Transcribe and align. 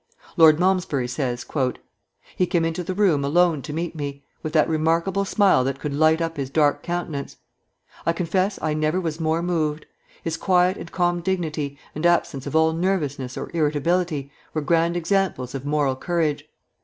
Lord 0.35 0.59
Malmesbury 0.59 1.07
says: 1.07 1.45
"He 2.35 2.47
came 2.47 2.65
into 2.65 2.83
the 2.83 2.95
room 2.95 3.23
alone 3.23 3.61
to 3.61 3.71
meet 3.71 3.95
me, 3.95 4.23
with 4.41 4.51
that 4.53 4.67
remarkable 4.67 5.25
smile 5.25 5.63
that 5.63 5.79
could 5.79 5.93
light 5.93 6.21
up 6.21 6.37
his 6.37 6.49
dark 6.49 6.81
countenance. 6.81 7.37
I 8.03 8.11
confess 8.11 8.57
I 8.63 8.73
never 8.73 8.99
was 8.99 9.19
more 9.19 9.43
moved. 9.43 9.85
His 10.23 10.37
quiet 10.37 10.75
and 10.77 10.91
calm 10.91 11.19
dignity, 11.21 11.77
and 11.93 12.03
absence 12.03 12.47
of 12.47 12.55
all 12.55 12.73
nervousness 12.73 13.37
or 13.37 13.51
irritability, 13.53 14.31
were 14.55 14.61
grand 14.63 14.97
examples 14.97 15.53
of 15.53 15.67
moral 15.67 15.95
courage. 15.95 16.45